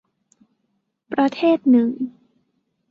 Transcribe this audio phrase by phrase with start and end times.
[1.13, 1.91] ประเทศหนึ่ง